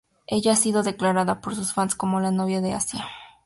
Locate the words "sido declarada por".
0.55-1.53